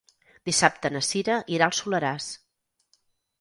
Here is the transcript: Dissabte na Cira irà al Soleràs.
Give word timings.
Dissabte 0.49 0.91
na 0.95 1.01
Cira 1.07 1.35
irà 1.59 1.67
al 1.73 1.77
Soleràs. 1.81 2.31